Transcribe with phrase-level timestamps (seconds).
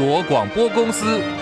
[0.00, 1.39] 国广播公司。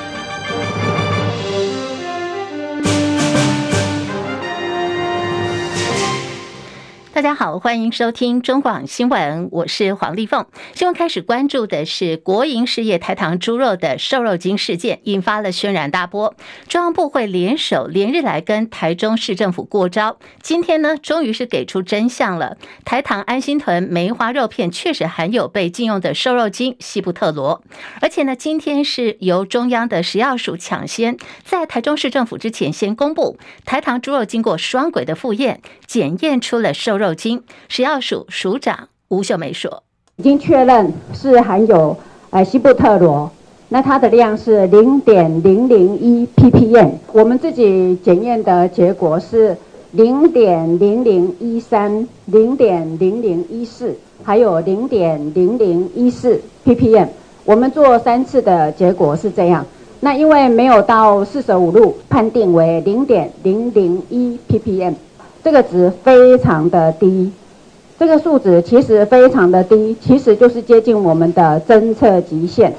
[7.19, 10.46] 大家好，欢迎收听中广新闻，我是黄丽凤。
[10.73, 16.37] 新闻开始关注的是国营事业台糖猪肉的瘦肉精事件，引发了轩然大波。
[16.69, 22.57] 中央部会联手连日来跟台中市政府过招，今天呢，终于是给出真相了。
[22.84, 27.64] 台糖安心屯梅花肉片确实含有被禁用的瘦肉精西布特罗，
[28.00, 37.08] 而且呢，今天是由中央的食药署抢先在台中市政府之前先公布，台糖猪肉经过双轨的复验，检验出了瘦肉。
[37.09, 39.83] 肉精，食药署署长吴秀梅说
[40.17, 41.97] ：“已经确认是含有
[42.29, 43.31] 呃西布特罗，
[43.71, 49.57] 那它的量是零点零零一 ppm，我们自己检验的结果是
[49.93, 57.09] 零点零零一三、零点零零一四，还有零点零零一四 ppm。
[57.47, 59.65] 我们做三次的结果是这样。
[60.00, 64.93] 那因为没有到四舍五入，判定为零点零零一 ppm。”
[65.42, 67.33] 这个值非常的低，
[67.98, 72.75] 这个数值其实非常的低，其实就是接近我们的侦测极限。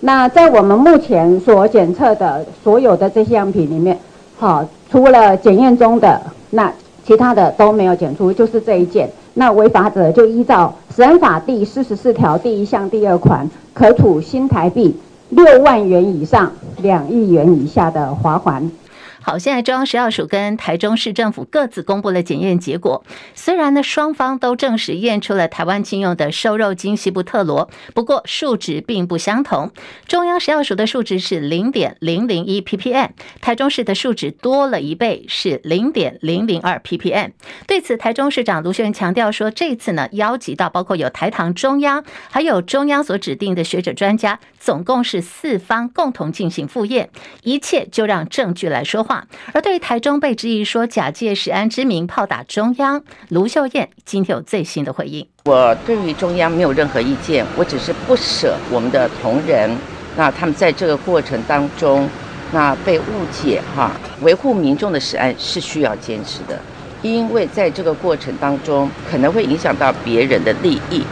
[0.00, 3.98] 那在我们目前所检测的所有的这些样品里面，
[4.36, 6.72] 好，除了检验中的，那
[7.04, 9.10] 其他的都没有检出，就是这一件。
[9.34, 14.96] 那违法者就依照《刑法》第四十四条第一项第二款，可处新台币
[15.30, 18.70] 六万元以上两亿元以下的罚锾。
[19.20, 23.04] 好，现在中央食药署跟台中市政府各自公布了检验结果。
[23.34, 29.72] 虽然呢，双方都证实验出了台湾禁用的瘦肉精西布特罗，不过数值并不相同。
[30.06, 33.10] 中央食药署的数值是零点零零一 ppm，
[33.40, 37.32] 台中市的数值多了一倍，是零点零零二 ppm。
[37.66, 47.10] 对此，台中市长卢秀燕强调说，这次呢，邀集到包括有台糖中央，还有中央所指定的学者专家，总共是四方共同进行复验，
[47.42, 49.26] 一切就让证据来说话。
[49.54, 55.26] 而对于台中被质疑说假借食安之名炮打中央，卢秀燕今天有最新的回应。
[55.46, 59.74] 我对于中央没有任何意见，我只是不舍我们的同仁，
[60.14, 62.06] 那他们在这个过程当中，
[62.52, 66.60] 那被误解哈，维护民众的食安是需要坚持的，
[67.00, 71.02] 因为在这个过程当中可能会影响到别人的利益。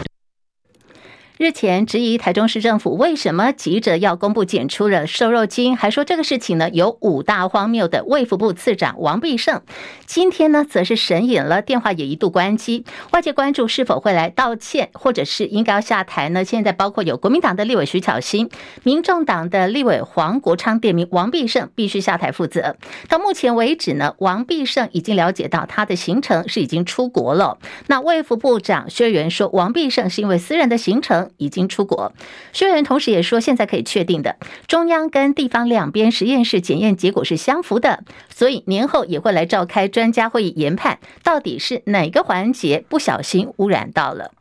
[1.39, 9.61] 日前质疑台中市政府为什么急着要公布检出了瘦肉精，还说这个事情呢有五大荒谬的卫福部次长王必胜，
[10.07, 12.87] 今天呢则是神隐了，电话也一度关机。
[13.11, 16.43] 外界关注是否会来道歉，或者是应该要下台呢？
[16.43, 18.49] 现在包括有国民党的立委徐巧芯，
[18.83, 22.77] 民众党的立委黄国昌点名王必胜必须下台负责。
[23.11, 27.59] 到目前为止呢，王必胜已经了解到他的行程是已经出国了。
[27.89, 31.26] 那卫福部长薛源说，王必胜是因为私人的行程。
[31.37, 32.13] 已经出国，
[32.53, 44.33] 薛源同时也说，现在可以确定的，中央跟地方两边实验室检验结果是相符的，所以年后也会来召开专家会议研判，到底是哪个环节不小心污染到了。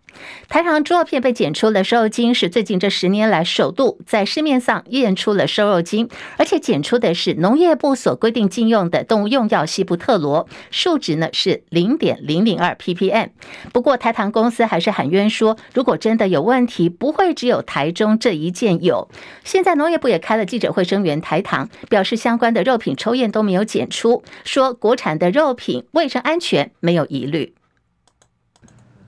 [0.47, 13.29] 台糖猪肉片被检出了瘦肉精，是最近这十年来首度在市面上验出了瘦肉精，而且检出的是农业部所规定禁用的动物用药西布特罗，数值呢是零点零零二 ppm。
[13.73, 19.09] 不过台糖公司还是喊冤说，如果真的有问题，不会只有台中这一件有。
[19.43, 27.53] 现在农业部也开了记者会声援台糖，表示相关的肉品抽验都没有检出，说国产的肉品卫生安全没有疑虑。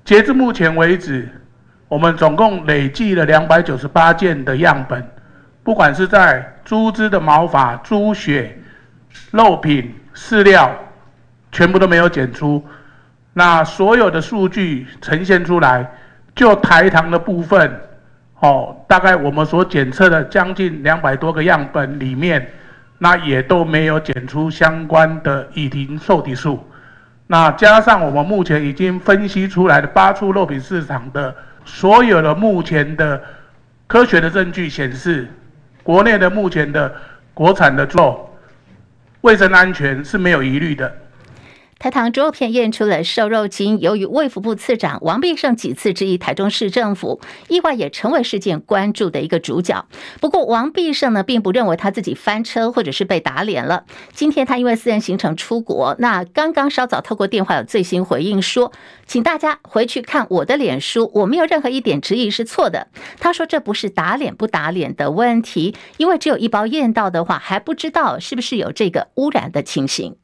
[0.08, 1.28] 截至目前为止，
[1.90, 5.06] 我们总共累计了两百九十八件的样本，
[5.64, 8.58] 不管是在猪只的毛发、猪血、
[9.32, 10.74] 肉品、饲料，
[11.52, 12.66] 全部都没有检出。
[13.34, 15.86] 那所有的数据呈现出来，
[16.34, 17.70] 就台糖的部分，
[18.40, 22.50] 哦，大概我们所检测的将近两百多个样本里面，
[22.98, 26.66] 那也都没有检出相关的乙腈受体素。
[27.28, 31.36] 那加上我们目前已经分析出来的八处肉品市场的
[31.66, 33.22] 所有的目前的
[33.86, 35.28] 科学的证据显示，
[35.84, 36.94] 国内的目前的
[37.34, 38.34] 国产的肉
[39.22, 40.94] 卫生安全是没有疑虑的。
[41.80, 49.86] 台糖猪肉片验出了瘦肉精，由于卫福部次长王必胜几次质疑台中市政府，意外也成为事件关注的一个主角。
[50.20, 53.86] 不过王必胜呢，并不认为他自己翻车或者是被打脸了。
[54.12, 58.72] 今天他因为私人行程出国，那刚刚稍早透过电话有最新回应说，
[59.06, 62.88] 请大家回去看我的脸书，我没有任何一点质疑是错的。
[63.20, 70.16] 他说这不是打脸不打脸的问题，因为只有一包验到的话，还不知道是不是有这个污染的情形。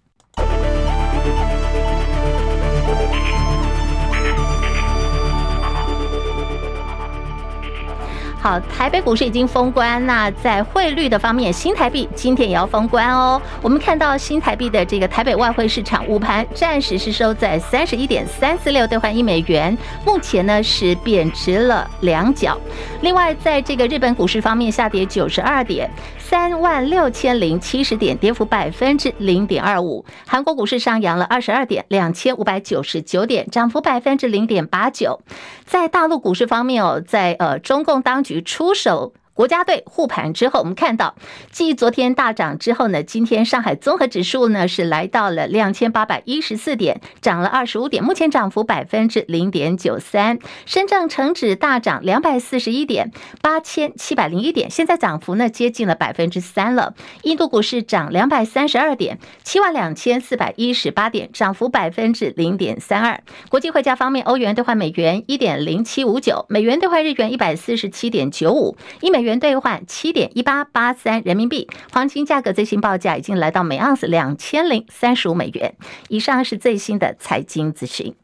[8.44, 13.42] 好，台北股市已经封关，那在汇率的方面，新台币今天也要封关哦。
[13.62, 22.60] 我们看到新台币的这个台北外汇市场午盘暂时是收在三十一点三四六兑换一美元，目前呢是贬值了两角。
[23.00, 25.90] 另外，在这个日本股市方面下跌九十二点。
[26.18, 30.04] 三万六千零七十点，跌幅百分之零点二五。
[30.26, 35.22] 韩国股市上扬了二十二点，两千五百九十九点，涨幅百分之零点八九。
[35.64, 39.14] 在大陆股市方面哦，在呃中共当局出手。
[39.34, 41.16] 国家队护盘之后，我们看到，
[41.52, 50.38] 继昨天大涨之后呢，今天上海综合指数呢是来到了两千八百一十四点，涨了二十五点，目前涨幅百分之零点九三。
[50.68, 56.94] 深圳成指大涨两百四十一点，八千七百零一点，现在涨幅呢接近了百分之三了。
[57.24, 63.20] 印度股市涨两百三十二点，七万两千四百一十八点，涨幅百分之零点三二。
[63.50, 69.23] 国际汇价方面，欧元兑换美元一点零七五九，美元兑换日元一百四十七点九五，一美。
[69.24, 75.76] 元兑换七点一八八三人民币，黄金价格最新报价已经来到每盎司两千零三十五美元。
[76.10, 78.16] 以上是最新的财经资讯。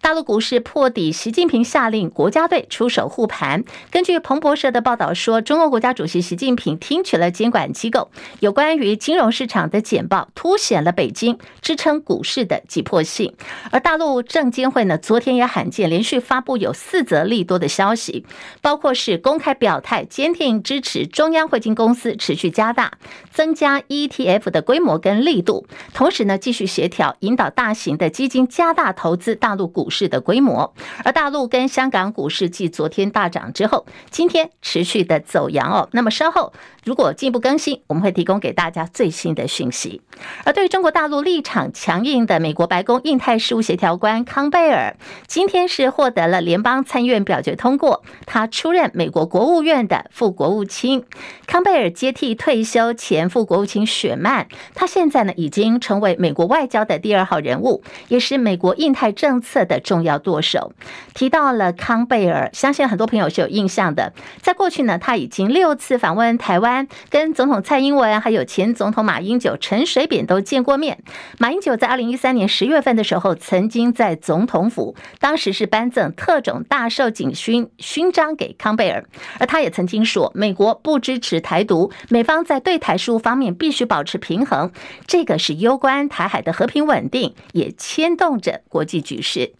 [0.00, 3.64] 大陆股市破底，习近平下令国家队出手护盘。
[3.90, 8.10] 根据彭博社的报道说，中国国家主席习近平听取了监管机构
[8.40, 13.34] 有关于金融市场的简报，凸显了北京支撑股市的急迫性。
[13.70, 18.24] 而大陆证监会呢，昨天也罕见连续发布有四则利多的消息，
[18.62, 22.92] 包括是公开表态坚定支持中央汇金公司持续加大
[23.32, 29.88] 增加 ETF 的规模跟力度，同时呢，继续协调引导大型的基金加大投资大大陆股。
[29.90, 35.88] 市的规模，而大陆跟香港股市继昨天大涨之后，今天持续的走阳哦。
[35.92, 36.52] 那么稍后
[36.84, 40.02] 如果进一步更新，我们会提供给大家最新的讯息。
[40.44, 44.96] 而对于中国大陆立场强硬的美国白宫印太事务协调官康贝尔，
[45.26, 51.04] 今天是获得了联邦参议院表决通过，他出任美国国务院的副国务卿。
[51.46, 60.72] 康贝尔接替退休前副国务卿雪曼，他现在呢已经成为美国外交的第二号人物，也是美国印太政策的重要舵手。
[61.14, 64.12] 提到了康贝尔，相信很多朋友是有印象的。
[64.40, 71.02] 在过去呢，他已经六次访问台湾，跟总统蔡英文还有前总统马英九、陈水扁都见过面。
[71.38, 79.04] 马英九在二零一三年十月份的时候，曾经在总统府，当时是颁赠特种大寿警勋勋章给康贝尔，
[79.38, 84.70] 而他也曾经说，美国不支持台独，美方在对台事务方面必须保持平衡，
[85.06, 89.27] 这个是攸关台海的和平稳定，也牵动着国际局势。
[89.28, 89.52] 是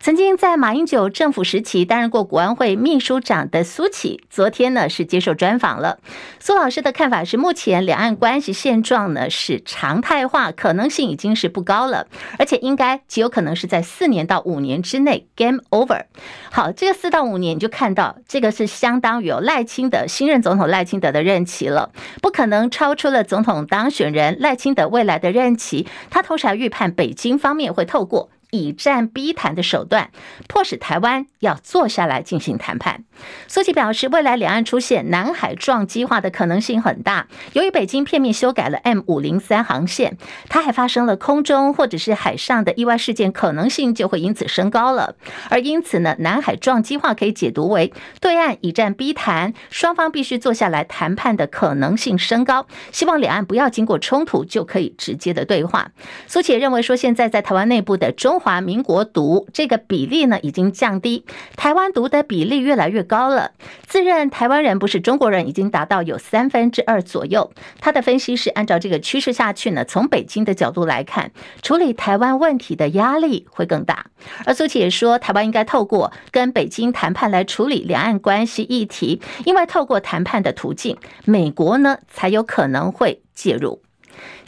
[0.00, 5.98] 曾经在马英九政府时期担任过国安会秘书长的苏起，昨天呢是接受专访了。
[6.38, 12.06] 苏老师的看法是，目前两岸关系现状呢是常态化，可能性已经是不高了，
[12.38, 16.04] 而且应该极有可能是在四年到五年之内 game over。
[16.52, 21.90] 好，这个四到五年你就看到，这个是相当于赖清德新任总统赖清德的任期了，
[22.22, 25.88] 不可能超出了总统当选人赖清德未来的任期。
[26.08, 28.30] 他同时还预判北京方面会透过。
[28.50, 30.10] 以战逼谈的手段，
[30.48, 33.04] 迫使台湾要坐下来进行谈判。
[33.46, 37.26] 苏琪表示，未来两岸出现南海撞击化的可能性很大。
[37.52, 40.16] 由于北京片面修改了 M 五零三航线，
[40.48, 45.16] 它还发生了空中或者是海上的意外事件，可能性就会因此升高了。
[45.50, 52.66] 而因此呢，南海撞击化可以解读为对岸以战逼谈，双方必须坐下来谈判的可能性升高。
[52.92, 55.90] 希望两岸不要经过冲突就可以直接的对话。
[56.26, 58.37] 苏琪也认为说，现在在台湾内部的中。
[58.38, 61.24] 中华民国独这个比例呢，已经降低，
[61.56, 63.50] 台湾独的比例越来越高了。
[63.84, 67.50] 自认台湾人不是中国人，已经达到有三分之二左右。
[67.80, 74.06] 他的分析是，按照这个趋势下去呢，从北京的角度来看，处理台湾问题的压力会更大。
[74.46, 83.82] 而苏琪也说，台湾应该透过跟北京谈判来处理两岸关系议题，因为透过谈判的途径，美国呢才有可能会介入。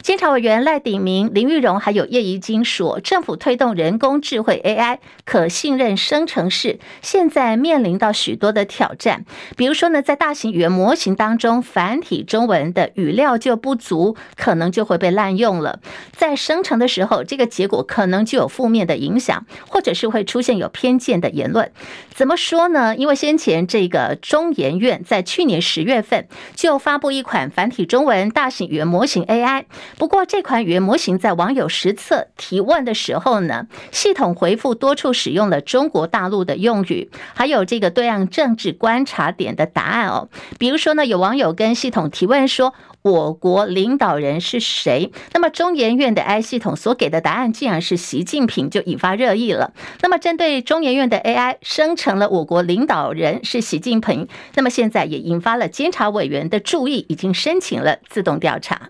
[0.01, 9.25] 监察委员赖鼎铭、林玉荣还有叶宜津说，政府推动人工智慧 AI 可信任生成式，现在面临到许多的挑战。
[9.55, 15.79] 比如说呢，在大型语言模型当中，繁体中文的语料就不足，可能就会被滥用了。
[16.11, 21.71] 在生成的时候，这个结果可能就有负面的影响，或者是会出现有偏见的言论。
[22.15, 22.95] 怎么说呢？
[22.95, 29.65] 因为先前这个中研院在去年十月份就发布一款繁体中文大型语言模型 AI。
[29.97, 40.29] 不过这款语言模型在网友实测提问的时候呢，系统回复多处使用了中国大陆的用语，还有这个对岸政治观察点的答案哦。
[40.57, 42.73] 比如说呢，有网友跟系统提问说。
[43.03, 45.11] 我国领导人是谁？
[45.33, 49.73] 那么中研院的 AI 系统所给的答案竟然是习近平，就引发热议了。
[50.03, 58.89] 那么针对中研院的 AI 生成了我国领导人是习近平，那么现在也引发了监察委员的注意，已经申请了自动调查。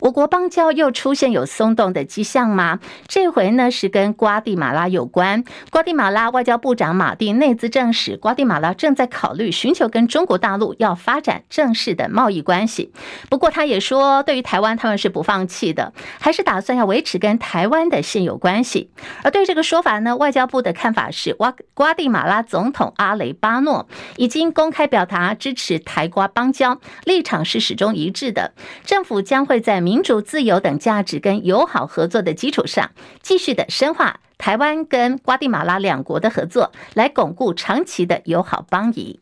[0.00, 2.80] 我国邦交又出现有松动的迹象吗？
[3.08, 5.44] 这回呢是跟瓜地马拉有关。
[5.70, 12.92] 瓜地马拉外交部长马蒂内兹证实，瓜地马拉正在考虑寻求跟中国大陆要发展正式的贸易关系。
[13.30, 18.90] 不过他也说，对于台湾他们是不放弃的，还是打算要维持跟台湾的现有关系。
[19.22, 28.52] 而对这个说法呢，外交部的看法是，瓜瓜地马拉总统阿雷巴诺已经公开表达支持台瓜邦交，立场是始终一致的。
[28.84, 32.90] 政府将会在民主、自由等价值跟友好合作的基础上，
[33.22, 39.20] 继续的深化台湾跟瓜地马拉两国的合作，来巩固长期的友好邦谊。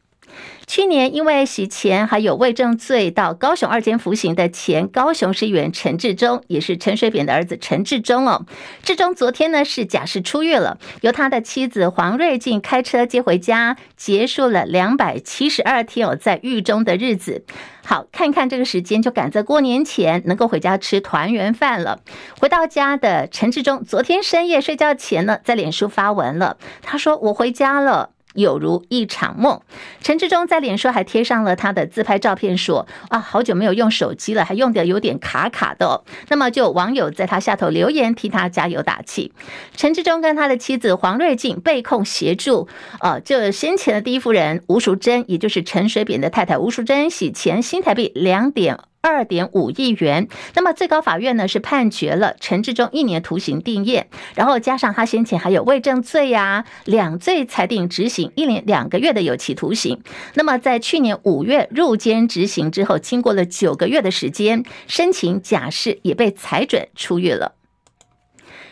[0.66, 8.46] 去年因为洗钱还有伪证罪到高雄二监服刑的前高雄市议员陈志忠，也是陈水扁的儿子陈志忠哦。
[8.82, 17.44] 志忠昨天呢是假释出狱了，由他的妻子黄瑞静开车接回家，结束了两百七十二天哦在狱中的日子。
[17.84, 22.00] 好，看看这个时间就赶在过年前能够回家吃团圆饭了。
[22.40, 29.60] 回到家的陈志忠，昨天深夜睡觉前呢，在脸书发文了，他说：“我回家了。”有如一场梦。
[30.00, 39.32] 陈志忠在脸书还贴上了他的自拍照片，说：“啊，好久没有用手机了，还用的有点卡卡的。”那么就有网友在他下头留言替他加油打气。
[39.76, 42.68] 陈志忠跟他的妻子黄瑞静被控协助，
[43.00, 48.78] 呃，就先前的第一夫人吴淑珍，也就是陈水扁的太太吴淑珍洗钱新台币两点。
[49.04, 60.00] 二点五亿元，那么最高法院呢是判决了陈志忠一年徒刑定业，然后加上他先前还有伪证罪呀，两罪裁定执行一年两个月的有期徒刑。
[60.32, 67.52] 那么在去年五月入监执行之后，经过了九个月的时间，申请假释也被裁准出狱了。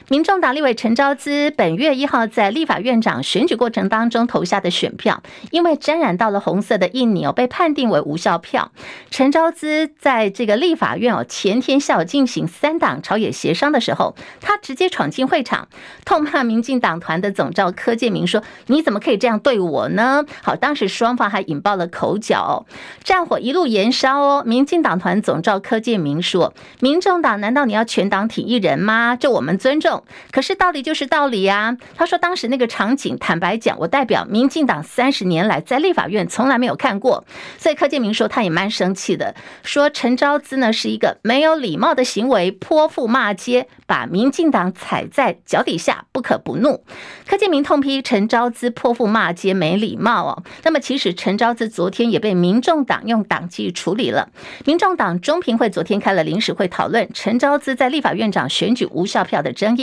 [0.09, 8.73] 民众党立委陈昭姿本月一号在立法院长选举过程当中投下的选票，因为沾染到了红色的印泥哦，被判定为无效票。
[9.11, 15.69] 陈昭姿在这个立法院哦前天下午进行三党朝野协商的时候，他直接闯进会场，
[16.05, 22.67] 痛骂民进党团的总召柯建铭说：“你怎么可以这样对我呢？”好，当时双方还引爆了口角，
[23.05, 24.43] 战火一路延烧哦。
[24.45, 29.17] 民进党团总召柯建铭说：“民众党难道你要全党挺一人吗？
[29.17, 29.92] 这我们尊重。”
[30.31, 31.77] 可是道理就是道理呀。
[31.97, 37.25] 他说当时那个场景，坦白讲，我代表民进党三十年来在立法院从来没有看过。
[37.59, 46.85] 所以柯建铭说他也蛮生气的，说陈昭姿呢是一个没有礼貌的行为，泼妇骂街，把民进党踩在脚底下，不可不怒。
[47.27, 50.43] 柯建铭痛批陈昭姿泼妇骂街没礼貌哦。
[50.63, 54.29] 那么其实陈昭姿昨天也被民众党用党纪处理了。
[54.65, 59.82] 民众党中评会昨天开了临时会讨论陈昭姿在立法院长选举无效票的争议。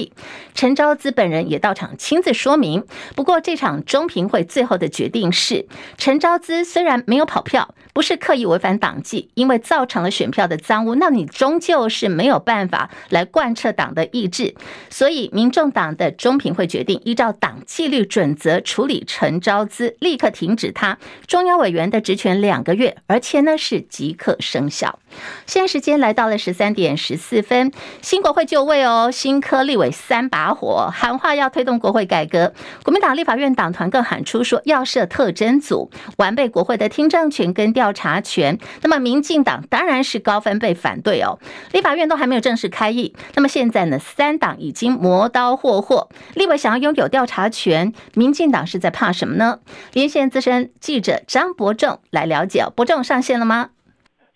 [0.54, 2.84] 陈昭资本人也到场亲自说明。
[3.16, 5.66] 不过，这场中评会最后的决定是，
[5.98, 14.56] 陈昭资虽然没有跑票，不是刻意违反党纪，因为造成了选票的赃污，那你终究是没有办法来贯彻党的意志。
[14.90, 24.98] 所以，民众党的中评会决定依照党纪律准则处理陈昭资，立刻停止他中央委员的职权两个月，而且呢是即刻生效。
[25.46, 27.70] 现在时间来到了十三点十四分，
[28.02, 29.92] 新国会就位哦，新科立委。
[29.92, 32.54] 三把火喊话要推动国会改革，
[32.84, 38.60] 国民党立法院党团更喊出说要设特侦组，完备国会的听证权跟调调查权。
[38.84, 41.40] 那么民进党当然是高分被反对哦，
[41.72, 43.16] 立法院都还没有正式开议。
[43.34, 49.60] 那么现在呢，三党已经磨刀霍霍，立委想要拥有调查权，民进党是在怕什么呢？
[49.94, 53.72] 连线资深记者张伯仲来了解哦，伯仲上线了吗？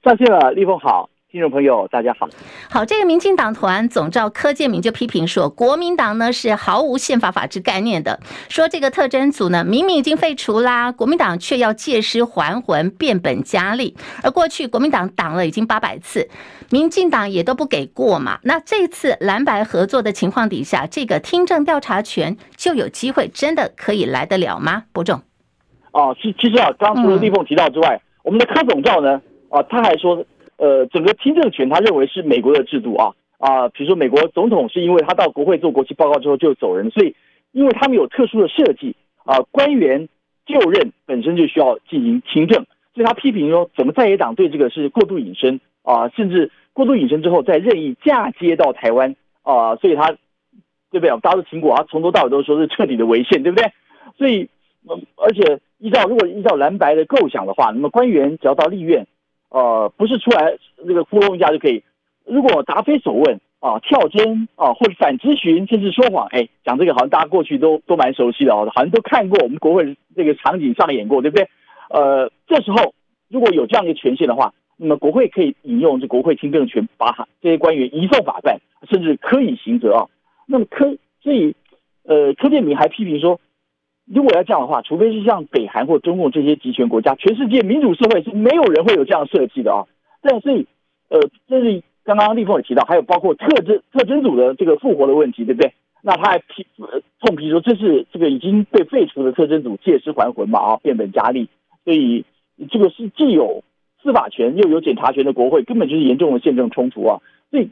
[0.03, 1.09] 上线了，立峰好。
[1.33, 2.29] 听众朋友，大家好。
[2.69, 13.97] 好，这个民进党团总召柯建铭就批评说，国民党呢是毫无宪法法治概念的，说这个特侦组呢明明已经废除啦，国民党却要借尸还魂，变本加厉。
[14.21, 16.29] 而过去国民党挡了已经八百次，
[16.69, 18.37] 民进党也都不给过嘛。
[18.43, 24.83] 那这次蓝白合作的情况底下，这个听证调查权就有机会真的可以来得了吗？
[24.91, 25.19] 伯仲？
[25.93, 30.23] 哦，其其实啊，刚除了立凤提到之外，嗯、我们的柯总召呢，啊，他还说。
[30.57, 37.15] 呃，整个听证权，他认为是美国的制度啊啊，比如说美国总统是因为他到国会做国旗报告之后就走人，所以
[37.51, 38.95] 因为他们有特殊的设计
[39.25, 40.07] 啊，官员
[40.45, 50.15] 就任本身就需要进行听证，所以他批评说，怎么在野党对这个是过度引申啊，甚至过度隐身之后再任意嫁接到台湾啊，所以他
[50.91, 51.09] 对不对？
[51.21, 53.71] 大家都听过啊，从头到尾都说是彻底的违宪，对不对？
[54.17, 54.47] 所以，
[55.15, 59.07] 而且依照如果依照蓝白的构想的话，那么官员只要到立院，
[59.53, 61.81] 呃，不是出来这个糊弄一下就可以，
[62.25, 63.39] 如果答非所问。
[63.63, 71.47] 啊，跳针啊，或者反咨询，甚至说谎，哎，讲这个好像大家过去都都蛮熟悉的哦，好像都看过我们国会这个场景上演过，对不对？
[71.89, 72.93] 呃，这时候
[73.29, 78.59] 如果有这样一个权限的话，那么国会可以引用这国会听证权，把这些官员移送法办，
[78.91, 80.07] 甚至科以刑责啊。
[80.45, 81.55] 那么柯所以
[82.03, 83.39] 呃，柯建铭还批评说，
[84.05, 89.85] 如果要这样的话，除非是像北韩或中共这些集权国家，全世界民主社会是没有人会有这样设计的啊。
[90.21, 90.67] 但所以
[91.09, 91.83] 呃，这是。
[92.05, 95.71] 刚刚立峰也提到，还有包括特征特征组的这个复活的问题，对不对？
[96.01, 96.67] 那他还批
[97.21, 100.59] 痛批说，这是这个已经被废除的特征组借尸还魂嘛？
[100.59, 101.47] 啊，变本加厉，
[101.85, 102.25] 所以
[102.69, 103.63] 这个是既有
[104.01, 107.21] 司法权又有检察权的国会，根本就是严重的宪政冲突啊！
[107.51, 107.69] 所以，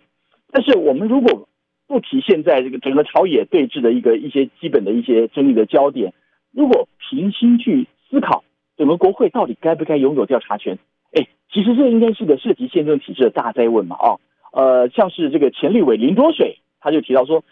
[0.49, 1.49] 但是我们如果
[1.87, 6.13] 不提现在这个整个朝野对峙的一个一些基本的一些争议的焦点，
[6.53, 8.43] 如果平心去思考，
[8.77, 10.77] 整个国会到底该不该拥有调查权？
[11.13, 14.15] 哎其实这应该是个涉及宪政体制的大哉问嘛，啊，
[14.53, 17.43] 呃，像是这个前立委林多水，他就提到说，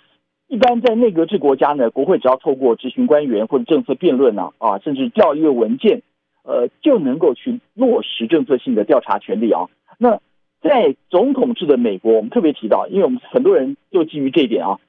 [0.47, 6.01] 一般在内阁制国家呢，国会只要透过执行官员或者政策辩论呢，啊，甚至调阅文件，
[6.43, 9.67] 呃，就能够去落实政策性的调查权利啊。
[9.97, 10.21] 那
[10.61, 14.79] 在总统制的美国，我们特别提到，因为我们很多人就基于这一点啊，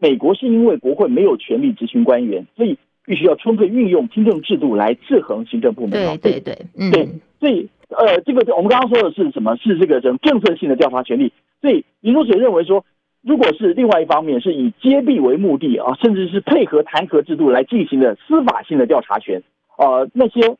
[0.00, 2.76] 美国是因为国会没有权力执行官员，所以
[3.10, 5.90] 必须要充分运用听证制度来制衡行政部门。
[5.90, 7.08] 对对对，嗯，对，
[7.40, 7.68] 所以。
[7.90, 9.56] 呃，这个我们刚刚说的是什么？
[9.56, 11.32] 是这个政政策性的调查权利。
[11.60, 12.84] 所以林如水认为说，
[13.20, 19.42] 如果是另外一方面是以揭弊为目的啊，甚至是配合弹劾制度来进行的司法性的调查权，
[19.76, 20.56] 呃，那些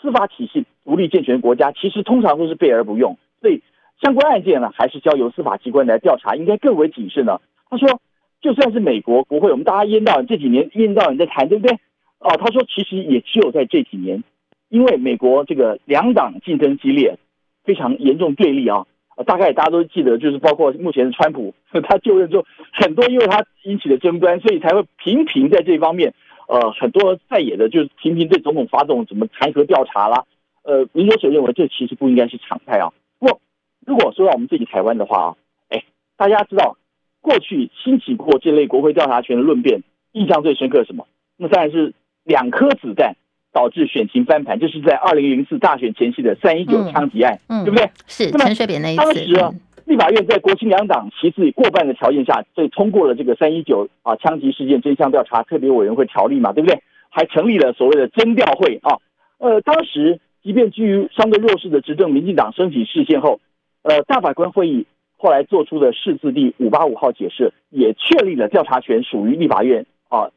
[0.00, 3.18] 司法体系独立健全的国家，其实通常都是备而不用。
[3.42, 3.60] 所以
[4.00, 7.38] 相关案件呢，还是交由司法机关来调查，应该更为谨慎呢。
[7.68, 8.00] 他说，
[8.42, 11.78] 就算是美国国会，我们大家一天到这几年一天到你在谈，对不对？
[12.18, 14.22] 哦、他说其实也只有在这几年。
[14.68, 17.18] 因为美国这个两党竞争激烈，
[17.62, 18.86] 非常严重对立啊，
[19.26, 26.14] 大概大家都记得，就是包括目前的川普， 他就任之后，很多因为他引起的争端，所以才会频频在这方面，
[26.48, 30.24] 呃，很多在野的就是频频对总统发动什么弹劾调查啦，
[30.62, 32.94] 呃，林有所认为这其实不应该是常态啊。
[33.18, 33.40] 不过，
[33.86, 35.36] 如果说到我们自己台湾的话啊，
[35.68, 35.84] 哎，
[36.16, 36.78] 大家知道
[37.22, 39.82] 过去兴起过这类国会调查权的论辩，
[40.12, 41.06] 印象最深刻是什么？
[41.38, 43.14] 那当然是两颗子弹。
[43.54, 47.90] 导致选情翻盘，就是在二零零四大选前夕的三一九枪击案，嗯，对不对？
[48.06, 49.02] 是陈水扁那一次。
[49.04, 49.52] 当时啊，
[49.84, 56.82] 立法院在国亲两党席次过半的条件下，所以通过了这个三一九啊枪击事件真相调查特别委员会条例嘛，对不对？
[57.10, 58.96] 还成立了所谓的侦调会啊。
[59.36, 63.38] 呃，当时即便基于相对弱势的执政民进党升起事件后，
[63.82, 64.86] 呃，大法官会议
[65.22, 70.30] 后来做出的释字第五八五号解释，也确立了调查权属于立法院啊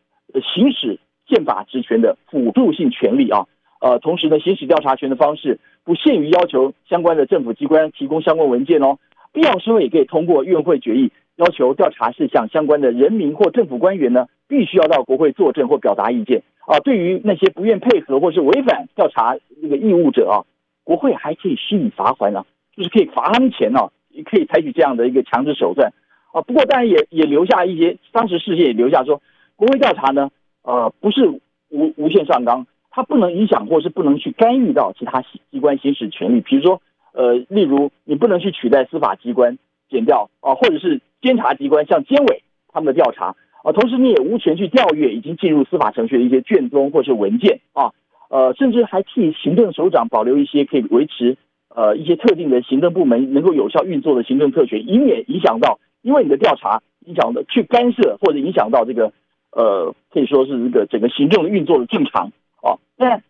[0.56, 1.00] 行使。
[1.28, 3.48] 宪法职权的辅助性权利啊，
[3.82, 9.00] 呃，同时呢，行使调查权的方式不限于要求相关的政府机关提供相关文件哦，
[9.34, 16.78] 必要时候也可以通过院会决议，要求调查事项相关的人民或政府官员呢，必须要到国会作证或表达意见啊。
[16.82, 20.46] 对于那些不愿配合或是违反调查这个义务者啊，
[20.84, 22.46] 国会还可以施以罚款啊，
[22.78, 23.90] 就是可以罚他们钱呢，
[24.24, 25.94] 可以采取这样的一个强制手段
[26.34, 26.42] 啊。
[26.42, 29.22] 不过当然也也留下一些，当时事件也留下说，
[29.56, 30.30] 国会调查呢。
[30.68, 31.28] 呃，不是
[31.70, 36.42] 无无限上纲，它不能影响或是不能去干预到其他机关行使权力。
[36.42, 36.82] 比如说，
[37.14, 39.60] 呃，例如你不能去取代司法机关
[39.92, 42.42] 减掉啊，或者是监察机关像监委
[42.74, 47.92] 他们的调查啊，同时你也无权去调阅已经进入司法程序的一些卷宗或是文件啊，
[48.32, 51.38] 呃，甚至还替行政首长保留一些可以维持
[51.76, 59.14] 呃一些特定的行政部门能够有效运作的行政特权，以免影响到因为你的调查影响的去干涉或者影响到这个。
[59.58, 62.76] 呃，可以说是这个整个行政的运作的正常啊。
[62.98, 63.22] 那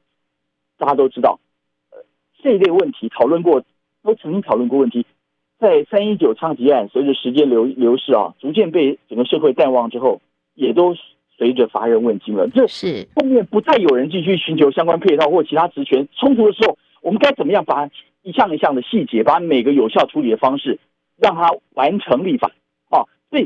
[0.75, 1.39] 大家都知道，
[1.91, 1.99] 呃，
[2.41, 3.63] 这一类问题讨论过，
[4.01, 5.05] 都曾经讨论过问题，
[5.59, 10.19] 在三一九枪击案随着时间流流逝啊，逐渐被整个社会淡忘之后，
[10.55, 10.95] 也都
[11.37, 12.49] 随着乏人问津了。
[12.49, 17.87] 这是后面不再有人继续寻求相关配套或其他职权冲突的时候，我们该怎么样把
[18.25, 20.79] 一项一项的细节，把每个有效处理的方式，
[21.15, 22.51] 让它完成立法
[22.89, 23.05] 啊？
[23.29, 23.43] 所以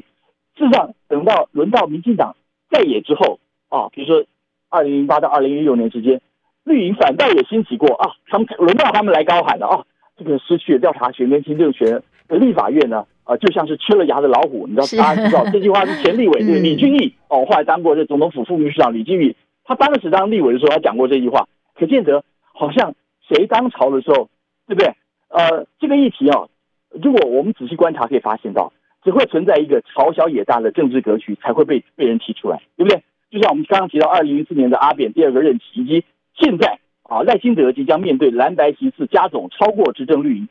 [0.58, 2.36] 事实上，等到轮到民进党。
[2.72, 3.40] 在野之后
[3.70, 4.24] 啊，比如说
[4.70, 6.22] 二零零八到二零一六年之间，
[6.64, 9.84] 绿营反倒也兴起过啊，他们轮到他们来高喊了啊，
[10.16, 22.94] 这个失去了调查权跟行政权的立法院呢，啊，就像是吃了牙的老虎，你知道大家知道 这句话是前立委这个李俊毅哦，后来当过这总统府副秘书长李俊毅，他当时当立委的时候，他讲过这句话，可见得好像
[23.28, 24.30] 谁当朝的时候，
[24.70, 24.94] 对不对？
[25.30, 26.48] 呃，这个议题啊，
[26.92, 28.72] 如果我们仔细观察，可以发现到，
[29.04, 33.04] 只会存在一个朝小野大的政治格局才会被被人提出来，对不对？
[33.32, 36.06] 就像我们刚刚提到二零零四年的阿扁第二个任期，以及
[36.36, 40.48] 现在啊赖清德即将面对蓝白席次加总超过执政绿营，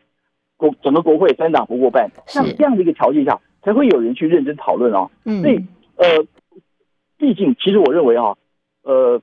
[0.57, 5.09] 国整个国会三党不过半，那么这样的一个条件下，才会有人去认真讨论啊。
[5.25, 5.65] 嗯，所以
[5.97, 6.25] 呃，
[7.17, 8.37] 毕竟其实我认为啊，
[8.83, 9.21] 呃，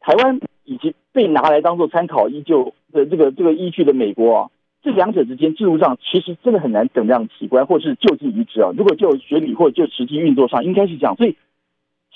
[0.00, 4.50] 台湾以及被拿来当做参考依旧的这个这个依据的美国啊。
[4.84, 8.70] 这两者之间制度上其实真的很难等量齐观，或是就近一致啊。
[8.76, 11.14] 如果就学理或就实际运作上，应该是这样。
[11.14, 11.36] 所以，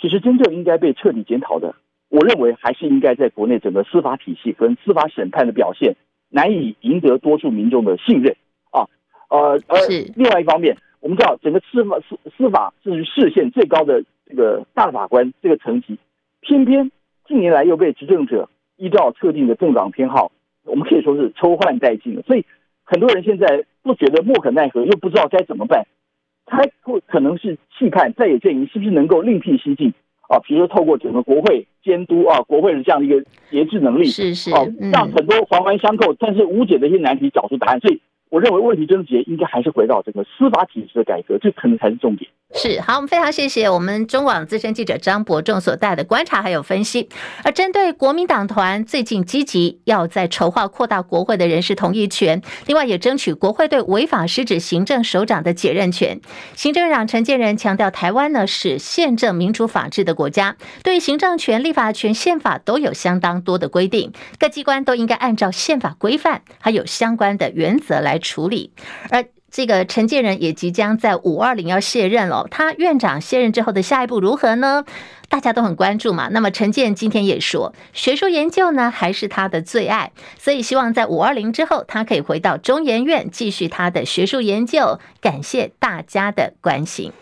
[0.01, 1.77] 其实真正应该被彻底检讨的，
[2.09, 5.95] 我认为还是应该在国内整个司法体系跟司法审判的表现
[6.29, 8.35] 难以赢得多数民众的信任
[8.73, 8.89] 啊。
[9.31, 9.79] 呃，而
[10.17, 15.97] 另外一方面，我们知道整个司法司司法至于释宪最高的这个大法官这个层级，
[16.41, 16.91] 偏偏
[17.29, 20.33] 近年来又被执政者依照特定的政党偏好，
[20.67, 22.23] 我们可以说是抽换殆尽了。
[22.23, 22.45] 所以。
[22.89, 25.85] 很多人现在不觉得莫可奈何，又不知道该怎么办。
[26.45, 29.93] 他不可能是期盼在野阵营是不是能够另辟蹊径
[30.29, 30.39] 啊？
[30.47, 37.81] 比如说透过整个国会监督啊，国会的这样的一个节制能力，是是啊，让很多环环相扣但是无解的一些难题找出答案。
[37.81, 38.01] 所以。
[38.29, 42.31] 我认为问题症结应该还是回到这个司法体制的改革，这可能才是重点。
[42.55, 47.09] 是好，我们非常谢谢我们中广资深记者张伯仲所带的观察还有分析。
[47.43, 56.21] 而针对国民党团最近积极要在筹划扩大国会的人事同意权，另外也争取国会对违法失职行政首长的解任权。
[56.55, 68.73] 行政长陈建仁强调，台湾呢是宪政民主法治的国家，对行政权、立法权、宪法都有相当多的规定，各机关都应该按照宪法规范还有相关的原则来处理，
[69.11, 72.47] 而这个承建人也即将在五二零要卸任了。
[72.51, 74.85] 他院长卸任之后的下一步如何呢？
[75.29, 76.29] 大家都很关注嘛。
[76.31, 85.01] 那么陈建今天也说，学术研究呢还是他的最爱，所以希望在五二零之后，他可以回到中研院继续他的学术研究。
[85.21, 87.13] 感谢大家的关心。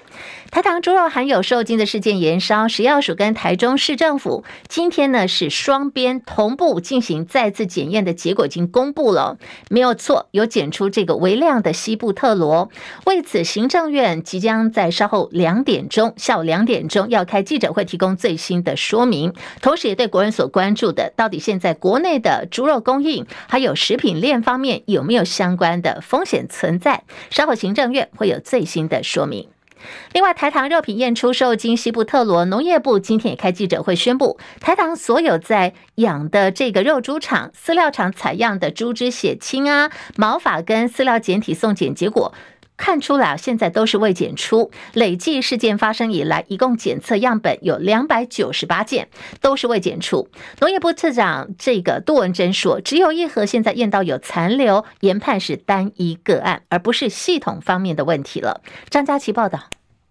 [0.50, 9.38] 台糖猪肉含有受精的事件延烧，食药署跟台中市政府今天呢是双边同步进行再次检验的结果已经公布了，
[9.68, 12.70] 没有错，有检出这个微量的西布特罗。
[13.06, 29.48] 为此，行政院即将在稍后两点钟，下午两点钟要开记者会，提供最新的说明，同时也对国人所关注的，到底现在国内的猪肉供应还有食品链方面有没有相关的风险存在，稍后行政院会有最新的说明。
[30.12, 42.32] 另外，台糖肉品验出售经西布特罗，农业部今天也开记者会宣布，台糖所有在养的这个肉猪场、饲料厂采样的猪只血清啊、毛发跟饲料检体送检结果
[42.76, 44.70] 看出来，现在都是未检出。
[44.92, 49.08] 累计事件发生以来，一共检测样本有两百九十八件，
[49.40, 50.28] 都是未检出。
[50.60, 58.60] 农业部次长这个杜文珍说，只有一盒现在验到有残留，研判是单一个案，而不是系统方面的问题了。
[58.90, 59.60] 张佳琪报道。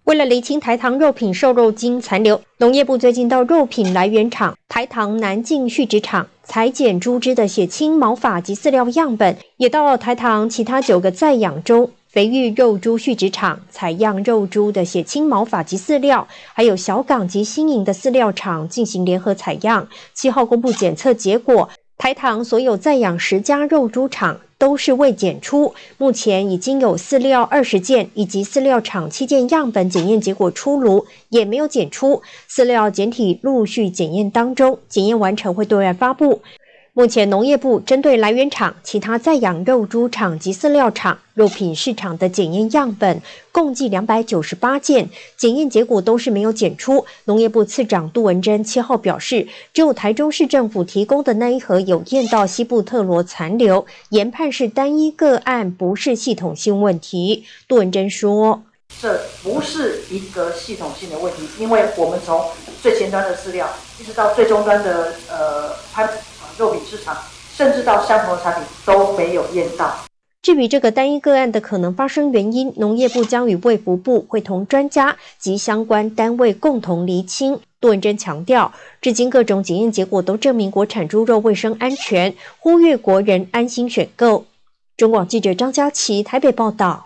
[0.05, 19.87] 为了厘清台糖肉品瘦肉精残留，农业部最近到肉品来源厂台糖南靖畜殖场采检猪只的血清、毛发及饲料样本，也到了台糖其他九个在养中肥育肉猪蓄殖场采样肉猪的血清、毛发及饲料，还有小港及新营的饲料厂进行联合采样。
[20.13, 24.39] 七号公布检测结果，台糖所有在养十家肉猪场。
[24.59, 32.21] 都是未检出，目前已经有饲料二十件以及饲料厂七件样本检验结果出炉，也没有检出。
[32.49, 36.41] 饲料检体陆续检验当中，检验完成会对外发布。
[36.95, 43.19] 目前农业部针对来源厂、其他在养肉猪场及饲料厂、肉品市场的检验样本
[43.51, 47.03] 共计两百九十八件，检验结果都是没有检出。
[47.25, 57.43] 农业部次长杜文珍七号表示，只有台中市政府提供的那一盒有验到西部特罗残留，研判是单一个案，不是系统性问题。
[57.67, 58.61] 杜文珍说
[59.01, 62.39] ：“这不是一个系统性的问题，因为我们从
[62.83, 63.67] 最前端的饲料
[63.99, 66.07] 一直到最终端的呃拍。”
[66.57, 67.17] 肉品市场，
[67.55, 69.95] 甚至到相同的产品都没有验到。
[70.41, 77.59] 至于这个单一个案的可能发生原因，农业部将与卫福部会同专家及相关单位共同厘清。
[77.79, 84.45] 杜文珍强调，至今各种检验结果都证明国产猪肉卫生安全，呼吁国人安心选购。
[84.97, 87.05] 中广记者张佳琪台北报道。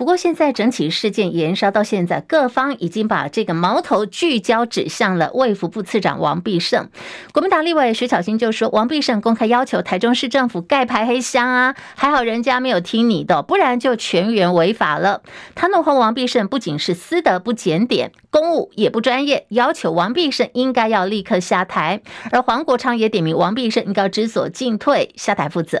[0.00, 6.88] 不过现在整起事件延烧到现在，各方已经把这个矛头聚焦指向了卫福部次长王必胜。
[7.32, 15.20] 国民党立委徐巧芯就说，王必胜公开要求台中市政府盖牌黑箱啊，还好人家没有听你的，不然就全员违法了。
[15.54, 22.00] 他怒轰王必胜不仅是私德不检点，公务也不专业，要求王必胜应该要立刻下台。
[22.30, 25.78] 而黄国昌也点名王必胜应该知所进退，下台负责。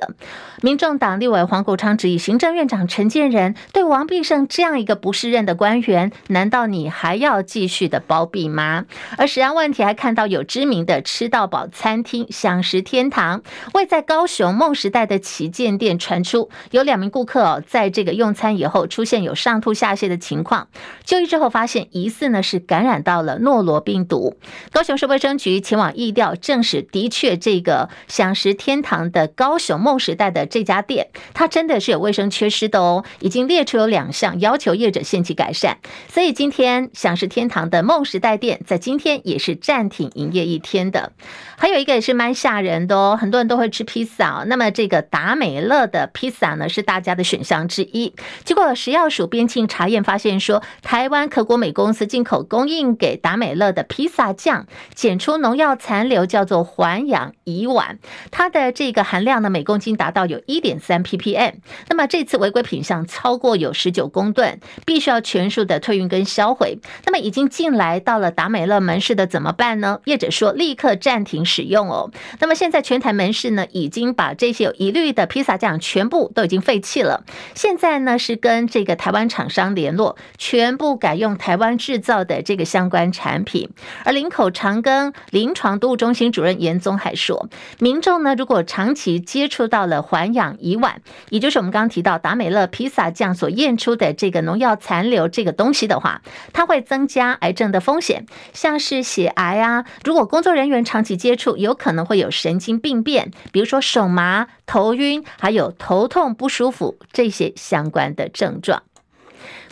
[0.60, 8.86] 民众党立委黄国昌质疑行政院长陈建仁对王必胜这样一个不适任的官员，难道你还要继续的包庇吗？
[9.16, 13.42] 而食安问题还看到有知名的吃到饱餐厅享食天堂，
[13.72, 20.66] 位在高雄梦时代的旗舰店传出有两名顾客哦，在这个用餐以后出现有上吐下泻的情况，
[21.04, 24.34] 就医之后发现疑似呢是感染到了诺罗病毒。
[24.72, 35.76] 高雄市卫生局前往疫调证实，的确这个享食天堂的高雄梦时代的这家店，它真的是有卫生缺失的哦，已经列出有两项要求业者限期改善。
[36.08, 41.12] 所以今天饗食天堂的梦时代店在今天也是暂停营业一天的。
[41.58, 48.14] 还有一个也是蛮吓人的哦，很多人都会吃披萨，那么这个达美乐的披萨呢是大家的选项之一。
[48.44, 57.98] 结果食药署边境查验发现说，台湾可果美公司进口供应给达美乐的披萨酱检出农药残留，叫做环氧乙烷，
[58.30, 61.54] 它的这个含量呢每公斤达到有一点三 ppm。
[61.88, 66.78] 那么这次违规品项超过有十九公吨，必须要全数的退运跟销毁。
[67.06, 70.00] 那么已经进来到了达美乐门市的怎么办呢？
[70.04, 72.10] 业者说立刻暂停使用哦。
[72.40, 77.24] 那么现在全台门市呢已经把这些有疑虑的披萨酱全部都已经废弃了。
[77.54, 83.70] 现在呢是跟这个台湾厂商联络，全部改用台湾制造的这个相关产品。
[84.04, 90.96] 而林口长庚临床毒物中心主任严宗海说，民众呢如果长期接触到了环氧乙烷，
[91.30, 99.84] 也就是我们刚刚提到达美乐披萨酱所验出的这个农药残留这个东西的话，它会增加癌症的风险，像是血癌啊。
[100.04, 108.82] 如果工作人员长期接触，有可能会有神经病变，比如说手麻、头晕，还有头痛不舒服这些相关的症状。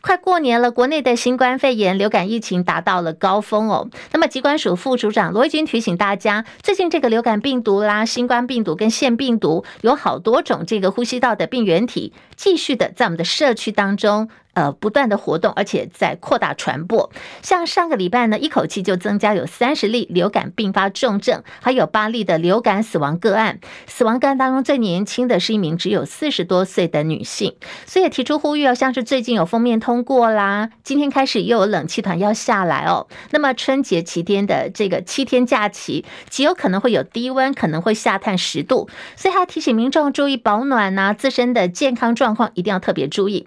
[0.00, 3.88] 快过年了，国内的新冠肺炎流感疫情达到了高峰哦。
[4.12, 14.28] 那么，疾管署副署长罗一军提醒大家，最近这个流感病毒啦、新冠病毒跟腺病毒有好多种这个呼吸道的病原体，继续的在我们的社区当中。
[14.54, 17.12] 呃，不断的活动，而且在扩大传播。
[17.42, 23.60] 像上个礼拜呢，一口气就增加有三十例流感并发重症，还有八例的流感死亡个案。
[23.86, 27.54] 死亡个案当中最年轻的是一名只有四十多岁的女性。
[27.86, 33.06] 所以也提出呼吁哦，像是最近有封面通过啦，今天开始又有冷气团要下来哦。
[33.30, 38.90] 那么春节期间的这个七天假期，极有可能会有低温，可能会下探十度。
[39.16, 43.46] 所以还提醒民众注意保暖呐、自身的健康状况一定要特别注意。